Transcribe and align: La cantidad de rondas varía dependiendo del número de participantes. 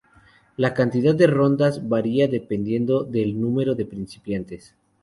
La 0.57 0.73
cantidad 0.73 1.13
de 1.13 1.27
rondas 1.27 1.87
varía 1.87 2.27
dependiendo 2.27 3.03
del 3.03 3.39
número 3.39 3.75
de 3.75 3.85
participantes. 3.85 4.73